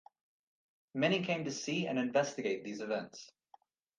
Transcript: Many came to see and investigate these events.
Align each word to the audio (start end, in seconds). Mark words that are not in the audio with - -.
Many 0.95 1.23
came 1.23 1.43
to 1.43 1.51
see 1.51 1.85
and 1.85 1.99
investigate 1.99 2.63
these 2.63 2.81
events. 2.81 3.29